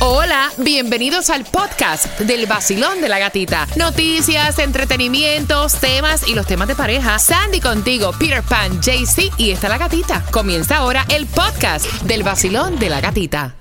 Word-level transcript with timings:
Hola, 0.00 0.52
bienvenidos 0.58 1.28
al 1.28 1.44
podcast 1.44 2.20
del 2.20 2.46
vacilón 2.46 3.00
de 3.00 3.08
la 3.08 3.18
gatita. 3.18 3.66
Noticias, 3.74 4.60
entretenimientos, 4.60 5.74
temas 5.80 6.28
y 6.28 6.36
los 6.36 6.46
temas 6.46 6.68
de 6.68 6.76
pareja. 6.76 7.18
Sandy 7.18 7.60
contigo, 7.60 8.12
Peter 8.16 8.44
Pan, 8.44 8.80
JC 8.80 9.32
y 9.38 9.50
está 9.50 9.68
la 9.68 9.76
gatita. 9.76 10.24
Comienza 10.30 10.76
ahora 10.76 11.04
el 11.08 11.26
podcast 11.26 11.84
del 12.02 12.22
vacilón 12.22 12.78
de 12.78 12.90
la 12.90 13.00
gatita. 13.00 13.56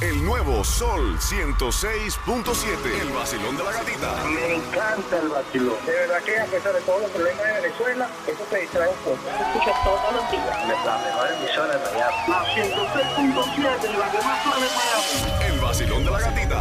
El 0.00 0.22
nuevo 0.24 0.62
Sol 0.64 1.16
106.7. 1.18 3.00
El 3.00 3.10
vacilón 3.10 3.56
de 3.56 3.64
la 3.64 3.72
gatita. 3.72 4.24
Me 4.24 4.56
encanta 4.56 5.18
el 5.18 5.28
vacilón. 5.28 5.76
De 5.86 5.92
verdad 5.92 6.22
que 6.22 6.40
a 6.40 6.44
pesar 6.46 6.74
de 6.74 6.80
todos 6.80 7.02
los 7.02 7.10
problemas 7.12 7.42
de 7.42 7.52
Venezuela, 7.62 8.08
eso 8.26 8.44
te 8.50 8.60
distrae 8.60 8.88
un 8.88 8.96
poco. 8.96 9.18
Se 9.24 9.42
escucha 9.42 9.72
todos 9.84 10.12
los 10.12 10.30
días. 10.30 10.84
La 10.84 10.98
mejor 10.98 11.28
emisora 11.32 11.78
de 11.78 11.84
Miami. 11.88 12.16
La 12.28 12.44
106.7, 12.44 13.98
la 13.98 14.10
que 14.10 14.18
más 14.18 14.46
Miami. 14.46 14.66
El 14.66 14.93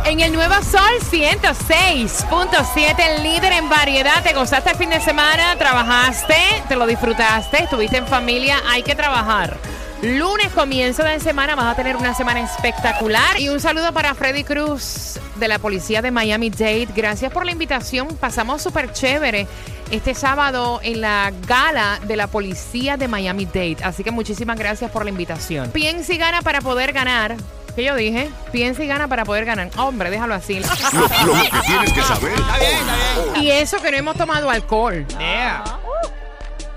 En 0.06 0.20
el 0.22 0.34
Nuevo 0.34 0.56
Sol 0.64 0.82
106.7, 1.12 2.96
el 2.98 3.24
líder 3.24 3.54
en 3.54 3.70
variedad. 3.70 4.24
¿Te 4.24 4.34
gozaste 4.34 4.72
el 4.72 4.76
fin 4.76 4.90
de 4.90 5.00
semana? 5.02 5.56
¿Trabajaste? 5.58 6.36
¿Te 6.68 6.76
lo 6.76 6.88
disfrutaste? 6.88 7.64
¿Estuviste 7.64 7.98
en 7.98 8.08
familia? 8.08 8.58
Hay 8.68 8.82
que 8.82 8.96
trabajar. 8.96 9.58
Lunes, 10.02 10.48
comienzo 10.54 11.04
de 11.04 11.20
semana, 11.20 11.56
vas 11.56 11.68
a 11.68 11.76
tener 11.76 11.96
una 11.96 12.16
semana 12.16 12.42
espectacular. 12.42 13.40
Y 13.40 13.50
un 13.50 13.60
saludo 13.60 13.94
para 13.94 14.16
Freddy 14.16 14.44
Cruz 14.44 15.20
de 15.36 15.48
la 15.48 15.60
policía 15.60 16.02
de 16.02 16.10
Miami 16.10 16.50
Dade. 16.50 16.88
Gracias 16.96 17.32
por 17.32 17.46
la 17.46 17.52
invitación. 17.52 18.08
Pasamos 18.20 18.64
súper 18.64 18.94
chévere 18.94 19.48
este 19.92 20.16
sábado 20.16 20.80
en 20.82 21.02
la 21.02 21.32
gala 21.48 22.00
de 22.08 22.16
la 22.16 22.26
policía 22.28 22.98
de 22.98 23.08
Miami 23.08 23.46
Dade. 23.46 23.78
Así 23.84 24.04
que 24.04 24.10
muchísimas 24.10 24.58
gracias 24.58 24.90
por 24.90 25.04
la 25.04 25.12
invitación. 25.12 25.70
Piensa 25.70 26.14
y 26.14 26.18
gana 26.18 26.42
para 26.42 26.62
poder 26.62 26.94
ganar. 26.94 27.38
¿Qué 27.76 27.84
yo 27.84 27.96
dije? 27.96 28.30
Piensa 28.52 28.84
y 28.84 28.88
gana 28.88 29.08
para 29.08 29.26
poder 29.26 29.46
ganar. 29.46 29.70
Hombre, 29.78 30.12
déjalo 30.12 30.36
así. 30.36 30.60
Lo, 30.60 30.68
lo 30.68 31.34
que 31.42 31.60
tienes 31.66 31.94
que 31.94 32.02
saber. 32.04 32.34
Está 32.40 32.58
bien, 32.60 32.78
está 32.78 33.32
bien. 33.34 33.44
Y 33.44 33.52
eso 33.52 33.82
que 33.82 33.92
no 33.92 33.98
hemos 33.98 34.16
tomado 34.16 34.50
alcohol. 34.50 35.06
Yeah. 35.18 35.64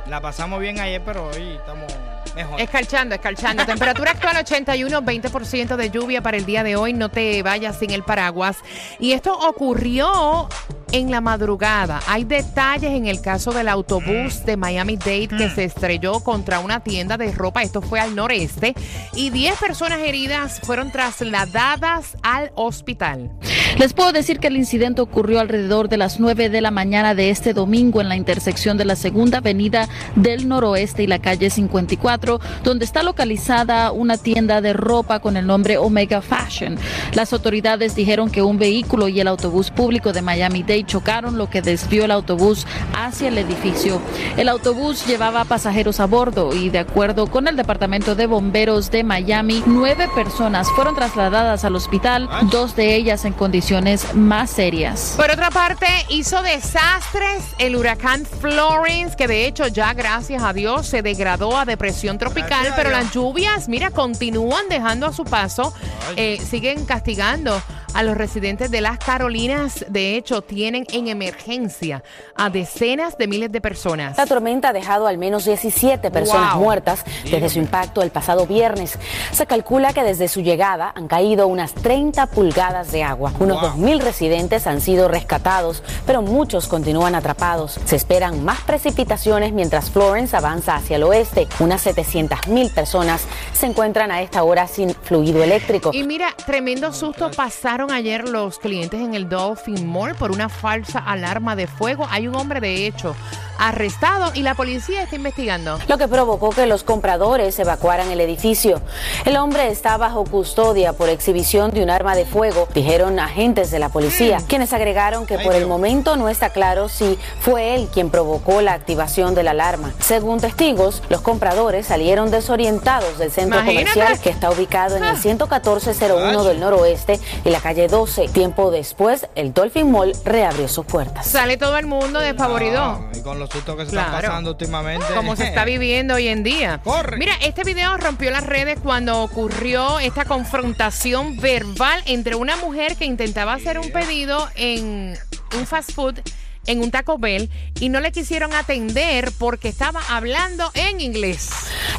La 0.06 0.20
pasamos 0.20 0.61
bien 0.61 0.80
ayer, 0.80 1.03
pero 1.05 1.28
hoy 1.28 1.56
estamos 1.56 1.92
mejor. 2.34 2.61
Escarchando, 2.61 3.14
escarchando. 3.14 3.66
Temperatura 3.66 4.12
actual 4.12 4.36
81, 4.38 5.03
20% 5.03 5.77
de 5.77 5.91
lluvia 5.91 6.22
para 6.22 6.36
el 6.38 6.47
día 6.47 6.62
de 6.62 6.77
hoy. 6.77 6.94
No 6.94 7.10
te 7.10 7.42
vayas 7.42 7.78
sin 7.78 7.91
el 7.91 8.03
paraguas. 8.03 8.58
Y 8.98 9.12
esto 9.12 9.36
ocurrió 9.36 10.48
en 10.92 11.10
la 11.10 11.20
madrugada. 11.20 12.00
Hay 12.06 12.24
detalles 12.24 12.92
en 12.92 13.06
el 13.06 13.20
caso 13.20 13.52
del 13.52 13.68
autobús 13.68 14.44
de 14.44 14.56
Miami-Dade 14.56 15.28
que 15.28 15.50
se 15.50 15.64
estrelló 15.64 16.20
contra 16.20 16.60
una 16.60 16.80
tienda 16.80 17.16
de 17.16 17.32
ropa. 17.32 17.62
Esto 17.62 17.82
fue 17.82 18.00
al 18.00 18.14
noreste. 18.14 18.74
Y 19.14 19.30
10 19.30 19.58
personas 19.58 20.00
heridas 20.00 20.60
fueron 20.60 20.90
trasladadas 20.90 22.16
al 22.22 22.52
hospital. 22.54 23.30
Les 23.78 23.92
puedo 23.92 24.12
decir 24.12 24.38
que 24.38 24.46
el 24.46 24.56
incidente 24.56 25.02
ocurrió 25.02 25.38
alrededor 25.38 25.88
de 25.88 25.98
las 25.98 26.18
9 26.18 26.48
de 26.48 26.60
la 26.60 26.70
mañana 26.70 27.14
de 27.14 27.30
este 27.30 27.52
domingo 27.52 28.00
en 28.00 28.08
la 28.08 28.16
intersección 28.16 28.78
de 28.78 28.86
la 28.86 28.96
segunda 28.96 29.38
avenida 29.38 29.88
del 30.14 30.48
noroeste 30.48 31.02
y 31.02 31.06
la 31.06 31.18
calle 31.18 31.50
54, 31.50 32.40
donde 32.62 32.84
está 32.84 33.02
localizada 33.02 33.92
una 33.92 34.16
tienda 34.16 34.60
de 34.60 34.72
ropa 34.72 35.20
con 35.20 35.36
el 35.36 35.46
nombre 35.46 35.76
Omega 35.76 36.22
Fashion. 36.22 36.78
Las 37.12 37.32
autoridades 37.32 37.94
dijeron 37.94 38.30
que 38.30 38.42
un 38.42 38.58
vehículo 38.58 39.08
y 39.08 39.20
el 39.20 39.28
autobús 39.28 39.70
público 39.70 40.12
de 40.12 40.22
Miami-Dade 40.22 40.75
chocaron, 40.84 41.38
lo 41.38 41.48
que 41.48 41.62
desvió 41.62 42.05
el 42.05 42.10
autobús 42.10 42.66
hacia 42.94 43.28
el 43.28 43.38
edificio. 43.38 44.00
El 44.36 44.48
autobús 44.48 45.06
llevaba 45.06 45.44
pasajeros 45.44 46.00
a 46.00 46.06
bordo 46.06 46.55
y 46.55 46.70
de 46.70 46.78
acuerdo 46.78 47.27
con 47.28 47.48
el 47.48 47.56
Departamento 47.56 48.14
de 48.14 48.27
Bomberos 48.27 48.91
de 48.91 49.04
Miami, 49.04 49.62
nueve 49.66 50.08
personas 50.14 50.70
fueron 50.72 50.94
trasladadas 50.94 51.64
al 51.64 51.77
hospital, 51.77 52.28
dos 52.50 52.77
de 52.77 52.94
ellas 52.94 53.24
en 53.24 53.32
condiciones 53.32 54.14
más 54.14 54.50
serias. 54.50 55.14
Por 55.16 55.30
otra 55.30 55.50
parte, 55.50 55.86
hizo 56.08 56.42
desastres 56.42 57.42
el 57.58 57.77
huracán 57.77 58.24
Florence, 58.24 59.16
que 59.16 59.28
de 59.28 59.47
hecho 59.47 59.66
ya, 59.66 59.94
gracias 59.94 60.43
a 60.43 60.53
Dios, 60.53 60.87
se 60.87 61.03
degradó 61.03 61.56
a 61.56 61.64
depresión 61.64 62.19
tropical, 62.19 62.72
pero 62.76 62.91
las 62.91 63.12
lluvias, 63.12 63.69
mira, 63.69 63.91
continúan 63.91 64.69
dejando 64.69 65.06
a 65.06 65.12
su 65.12 65.25
paso, 65.25 65.72
eh, 66.16 66.38
siguen 66.48 66.84
castigando 66.84 67.60
a 67.96 68.02
los 68.02 68.16
residentes 68.16 68.70
de 68.70 68.80
las 68.82 68.98
Carolinas. 68.98 69.84
De 69.88 70.16
hecho, 70.16 70.42
tienen 70.42 70.84
en 70.92 71.08
emergencia 71.08 72.02
a 72.36 72.50
decenas 72.50 73.16
de 73.16 73.26
miles 73.26 73.50
de 73.50 73.60
personas. 73.60 74.18
La 74.18 74.26
tormenta 74.26 74.68
ha 74.68 74.72
dejado 74.72 75.06
al 75.06 75.16
menos 75.18 75.44
17 75.46 76.10
personas 76.10 76.54
Wow. 76.54 76.62
muertas 76.62 77.04
desde 77.24 77.48
su 77.48 77.58
impacto 77.58 78.02
el 78.02 78.10
pasado 78.10 78.46
viernes. 78.46 78.98
Se 79.32 79.46
calcula 79.46 79.92
que 79.94 80.02
desde 80.02 80.28
su 80.28 80.42
llegada 80.42 80.92
han 80.94 81.08
caído 81.08 81.46
unas 81.46 81.72
30 81.74 82.26
pulgadas 82.26 82.92
de 82.92 83.02
agua. 83.02 83.32
Unos 83.38 83.60
Wow. 83.60 83.70
2.000 83.70 84.00
residentes 84.02 84.66
han 84.66 84.80
sido 84.80 85.08
rescatados, 85.08 85.82
pero 86.06 86.20
muchos 86.22 86.68
continúan 86.68 87.14
atrapados. 87.14 87.80
Se 87.86 87.96
esperan 87.96 88.44
más 88.44 88.60
precipitaciones 88.60 89.52
mientras 89.52 89.90
Florence 89.90 90.36
avanza 90.36 90.76
hacia 90.76 90.96
el 90.96 91.02
oeste. 91.04 91.48
Unas 91.60 91.86
700.000 91.86 92.70
personas 92.74 93.22
se 93.54 93.66
encuentran 93.66 94.10
a 94.10 94.20
esta 94.20 94.42
hora 94.42 94.66
sin 94.68 94.94
fluido 94.94 95.42
eléctrico. 95.42 95.90
Y 95.94 96.02
mira, 96.02 96.34
tremendo 96.44 96.92
susto 96.92 97.30
pasaron 97.34 97.85
ayer 97.91 98.28
los 98.28 98.58
clientes 98.58 99.00
en 99.00 99.14
el 99.14 99.28
Dolphin 99.28 99.86
Mall 99.86 100.14
por 100.14 100.30
una 100.30 100.48
falsa 100.48 100.98
alarma 100.98 101.56
de 101.56 101.66
fuego. 101.66 102.06
Hay 102.10 102.28
un 102.28 102.34
hombre, 102.34 102.60
de 102.60 102.86
hecho, 102.86 103.14
arrestado 103.59 104.31
y 104.34 104.43
la 104.43 104.55
policía 104.55 105.03
está 105.03 105.17
investigando. 105.17 105.78
lo 105.89 105.99
que 105.99 106.09
provocó 106.09 106.50
que 106.50 106.67
los 106.67 106.84
compradores 106.84 107.59
evacuaran 107.59 108.11
el 108.11 108.21
edificio. 108.21 108.81
El 109.25 109.37
hombre 109.37 109.69
está 109.69 109.97
bajo 109.97 110.25
custodia 110.25 110.93
por 110.93 111.09
exhibición 111.09 111.71
de 111.71 111.83
un 111.83 111.91
arma 111.91 112.15
de 112.15 112.25
fuego, 112.27 112.69
dijeron 112.75 113.19
agentes 113.19 113.71
de 113.71 113.78
la 113.78 113.89
policía, 113.89 114.39
quienes 114.49 114.72
agregaron 114.72 115.27
que 115.27 115.39
por 115.39 115.55
el 115.55 115.67
momento 115.67 116.17
no 116.17 116.28
está 116.28 116.50
claro 116.50 116.89
si 116.89 117.19
fue 117.41 117.75
él 117.75 117.89
quien 117.93 118.11
provocó 118.11 118.61
la 118.62 118.72
activación 118.72 119.34
de 119.34 119.43
la 119.43 119.53
alarma. 119.53 119.93
Según 119.99 120.41
testigos, 120.41 121.03
los 121.09 121.21
compradores 121.21 121.87
salieron 121.87 122.31
desorientados 122.31 123.19
del 123.19 123.31
centro 123.31 123.61
Imagínate. 123.61 123.91
comercial 123.91 124.21
que 124.21 124.31
está 124.31 124.50
ubicado 124.50 124.97
en 124.97 125.05
el 125.05 125.11
Ah. 125.11 125.17
11401 125.17 126.44
del 126.44 126.61
noroeste 126.61 127.21
y 127.44 127.50
la 127.50 127.61
calle 127.61 127.88
12. 127.88 128.28
Tiempo 128.28 128.71
después, 128.71 129.27
el 129.34 129.53
Dolphin 129.55 129.91
Mall 129.91 130.12
reabrió 130.25 130.69
sus 130.69 130.84
puertas. 130.84 131.27
Sale 131.27 131.56
todo 131.56 131.77
el 131.78 131.87
mundo 131.87 132.21
despavorido. 132.21 132.99
No, 133.25 133.45
sustos 133.50 133.76
que 133.76 133.84
se 133.86 133.90
Claro. 133.92 134.08
están 134.16 134.22
pasando 134.30 134.50
últimamente. 134.50 135.06
Como 135.14 135.36
se 135.36 135.44
está 135.44 135.64
viviendo 135.66 136.14
hoy 136.14 136.28
en 136.28 136.42
día. 136.42 136.80
Corre. 136.84 137.16
Mira, 137.16 137.34
este 137.42 137.64
video 137.64 137.96
rompió 137.96 138.30
las 138.30 138.44
redes 138.44 138.78
cuando 138.82 139.22
ocurrió 139.22 139.98
esta 140.00 140.24
confrontación 140.24 141.36
verbal 141.38 142.02
entre 142.06 142.34
una 142.34 142.56
mujer 142.56 142.96
que 142.96 143.04
intentaba 143.04 143.54
hacer 143.54 143.78
un 143.78 143.90
pedido 143.90 144.48
en 144.54 145.16
un 145.56 145.66
fast 145.66 145.92
food 145.92 146.18
en 146.66 146.80
un 146.82 146.90
Taco 146.90 147.16
Bell 147.16 147.48
y 147.78 147.88
no 147.90 148.00
le 148.00 148.10
quisieron 148.10 148.52
atender 148.52 149.30
porque 149.38 149.68
estaba 149.68 150.00
hablando 150.08 150.70
en 150.74 151.00
inglés. 151.00 151.48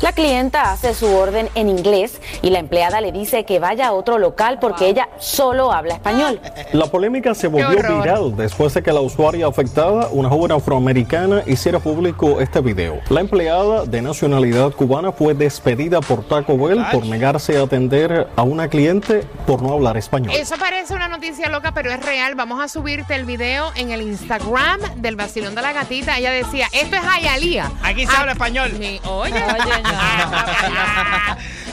La 0.02 0.12
clienta 0.12 0.72
hace 0.72 0.94
su 0.94 1.08
orden 1.16 1.50
en 1.56 1.70
inglés 1.70 2.22
y 2.44 2.52
la 2.52 2.60
empleada 2.60 3.02
le 3.02 3.12
dice 3.12 3.46
que 3.46 3.58
vaya 3.60 3.88
a 3.88 3.92
otro 3.94 4.20
local 4.20 4.60
porque 4.62 4.88
ella 4.88 5.10
solo 5.18 5.72
habla 5.72 5.96
español. 5.96 6.40
La 6.72 6.86
polémica 6.86 7.34
se 7.34 7.48
volvió 7.48 7.70
viral 8.02 8.36
después 8.36 8.74
de 8.76 8.84
que 8.84 8.94
la 8.94 9.02
usuaria 9.02 9.48
afectada, 9.48 10.08
una 10.12 10.30
joven 10.30 10.52
afroamericana, 10.52 11.42
hiciera 11.48 11.80
público 11.80 12.40
este 12.40 12.62
video. 12.62 13.00
La 13.10 13.22
empleada 13.22 13.86
de 13.86 14.02
nacionalidad 14.04 14.72
cubana 14.72 15.12
fue 15.12 15.34
despedida 15.34 16.00
por 16.02 16.24
Taco 16.28 16.58
Bell 16.58 16.86
por 16.92 17.06
negarse 17.06 17.58
a 17.58 17.64
atender 17.64 18.28
a 18.36 18.44
una 18.44 18.68
cliente 18.70 19.24
por 19.48 19.64
no 19.64 19.74
hablar 19.74 19.98
español. 19.98 20.32
Eso 20.36 20.56
parece 20.60 20.94
una 20.94 21.08
noticia 21.08 21.50
loca, 21.50 21.72
pero 21.74 21.92
es 21.92 22.06
real. 22.06 22.36
Vamos 22.36 22.62
a 22.64 22.68
subirte 22.68 23.16
el 23.16 23.26
video 23.26 23.72
en 23.76 23.92
el 23.92 24.02
Instagram 24.04 24.80
del 24.98 25.16
vacilón 25.16 25.56
de 25.56 25.62
la 25.64 25.74
gatita. 25.74 26.18
Ella 26.20 26.32
decía, 26.32 26.68
esto 26.72 26.96
es 26.98 27.02
Ayalía. 27.04 27.72
Aquí 27.84 28.06
se 28.06 28.16
habla 28.16 28.34
español. 28.34 28.74
Mi- 28.80 29.02
oye, 29.10 29.34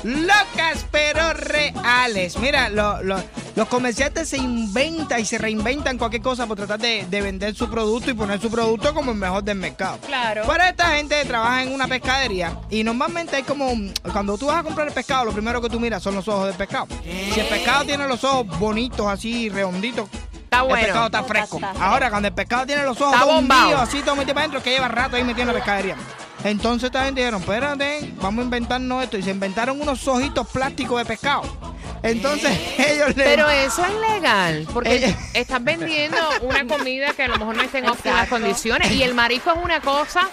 Locas 0.05 0.85
pero 0.91 1.33
reales. 1.33 2.37
Mira, 2.39 2.69
lo- 2.69 3.03
lo- 3.03 3.23
los 3.57 3.69
comerciantes 3.69 4.29
se 4.29 4.37
inventan 4.37 5.21
y 5.21 5.25
se 5.25 5.39
reinventan 5.39 5.97
cualquier 5.97 6.21
cosa 6.21 6.47
por 6.47 6.57
tratar 6.59 6.79
de, 6.79 7.07
de 7.09 7.21
vender 7.23 7.55
su 7.55 7.71
producto 7.71 8.11
y 8.11 8.15
poner 8.15 8.41
su 8.41 8.51
producto 8.51 8.93
como 8.93 9.13
el 9.13 9.17
mejor 9.17 9.43
del 9.45 9.57
mercado. 9.59 9.99
Claro. 10.07 10.43
Pero 10.47 10.65
esta 10.65 10.89
gente 10.97 11.25
trabaja 11.25 11.63
en 11.63 11.73
una 11.73 11.87
pescadería 11.89 12.55
y 12.69 12.85
normalmente 12.85 13.37
hay 13.37 13.45
como, 13.45 13.71
cuando 14.13 14.37
tú 14.37 14.47
vas 14.47 14.59
a 14.59 14.63
comprar 14.63 14.89
el 14.89 14.93
pescado, 14.93 15.25
lo 15.25 15.33
primero 15.33 15.63
que 15.63 15.71
tú 15.71 15.81
miras 15.81 16.03
son 16.03 16.15
los 16.17 16.29
ojos 16.29 16.49
del 16.49 16.57
pescado. 16.57 16.87
Si 17.33 17.41
el 17.41 17.47
pescado 17.47 17.85
tiene 17.85 18.07
los 18.07 18.23
ojos 18.25 18.47
bonitos, 18.59 19.07
así, 19.07 19.49
redonditos, 19.49 20.09
Está 20.35 20.59
el 20.61 20.69
bueno. 20.69 20.85
pescado 20.85 21.07
está 21.07 21.23
fresco. 21.25 21.61
Ahora, 21.81 22.11
cuando 22.11 22.29
el 22.29 22.35
pescado 22.35 22.67
tiene 22.67 22.83
los 22.83 23.01
ojos 23.01 23.17
hundidos, 23.27 23.81
así 23.81 24.03
todo 24.03 24.17
metido 24.17 24.35
para 24.35 24.45
adentro, 24.45 24.63
que 24.63 24.71
lleva 24.71 24.87
rato 24.89 25.17
ahí 25.17 25.25
metido 25.25 25.43
en 25.43 25.49
la 25.49 25.55
pescadería. 25.55 25.97
Entonces 26.45 26.85
esta 26.85 27.07
gente 27.07 27.23
dijeron, 27.23 27.41
espérate, 27.41 28.13
vamos 28.21 28.43
a 28.43 28.45
inventarnos 28.45 29.03
esto. 29.03 29.17
Y 29.17 29.23
se 29.23 29.31
inventaron 29.31 29.81
unos 29.81 30.07
ojitos 30.07 30.47
plásticos 30.49 30.99
de 30.99 31.05
pescado. 31.07 31.64
Entonces 32.05 32.53
ellos 32.79 33.17
le... 33.17 33.25
Pero 33.25 33.49
eso 33.51 33.85
es 33.85 34.13
legal, 34.13 34.67
porque 34.73 34.97
Ella- 34.97 35.17
estás 35.35 35.63
vendiendo 35.65 36.17
una 36.43 36.67
comida 36.67 37.13
que 37.15 37.23
a 37.25 37.29
lo 37.29 37.39
mejor 37.39 37.57
no 37.57 37.63
está 37.63 37.79
en 37.79 37.87
óptimas 37.89 38.23
Exacto. 38.25 38.31
condiciones. 38.37 38.91
Y 38.93 39.03
el 39.03 39.15
marisco 39.15 39.51
es 39.53 39.59
una 39.65 39.81
cosa 39.81 40.29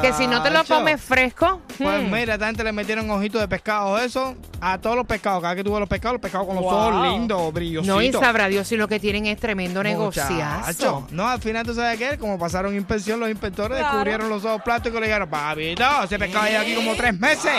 que 0.00 0.12
si 0.12 0.26
no 0.26 0.42
te 0.42 0.50
lo 0.50 0.58
Muchacho. 0.60 0.74
comes 0.76 1.00
fresco, 1.00 1.60
Pues 1.78 2.02
hmm, 2.02 2.12
mira, 2.12 2.34
esta 2.34 2.46
gente 2.46 2.64
le 2.64 2.72
metieron 2.72 3.10
ojitos 3.10 3.40
de 3.40 3.48
pescado, 3.48 3.98
eso, 3.98 4.36
a 4.60 4.78
todos 4.78 4.96
los 4.96 5.06
pescados. 5.06 5.42
Cada 5.42 5.54
que 5.56 5.64
tuve 5.64 5.78
los 5.80 5.88
pescados, 5.88 6.14
los 6.14 6.22
pescados 6.22 6.46
con 6.46 6.56
los 6.56 6.64
Wow. 6.64 6.74
ojos 6.74 7.08
lindos, 7.12 7.52
brillositos. 7.52 7.94
no, 7.96 8.02
y 8.02 8.12
sabrá 8.12 8.48
Dios 8.48 8.66
si 8.68 8.76
lo 8.76 8.88
que 8.88 8.98
tienen 9.00 9.26
es 9.26 9.38
tremendo 9.38 9.82
negociazo. 9.82 10.32
Muchacho. 10.32 11.06
No, 11.10 11.28
al 11.28 11.40
final 11.40 11.66
tú 11.66 11.74
sabes 11.74 11.98
qué, 11.98 12.16
como 12.18 12.38
pasaron 12.38 12.74
inspección, 12.74 13.18
los 13.20 13.28
inspectores 13.28 13.78
Claro. 13.78 13.92
descubrieron 13.94 14.28
los 14.28 14.44
ojos 14.44 14.62
plásticos 14.62 14.98
y 14.98 15.00
le 15.00 15.06
dijeron, 15.08 15.28
papito, 15.28 15.84
ese 16.04 16.18
pescado 16.18 16.46
lleva 16.46 16.60
aquí 16.60 16.74
como 16.74 16.94
tres 16.94 17.18
meses. 17.18 17.52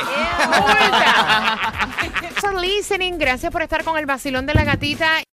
Multa. 0.47 1.69
For 2.41 2.53
listening, 2.55 3.17
gracias 3.17 3.51
por 3.57 3.63
estar 3.63 3.83
con 3.83 3.97
el 3.97 4.05
vacilón 4.05 4.45
de 4.45 4.53
la 4.53 4.63
gatita. 4.63 5.25